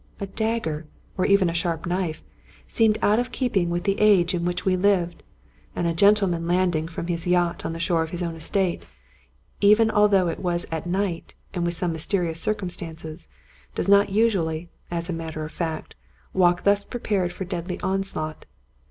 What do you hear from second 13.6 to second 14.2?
does not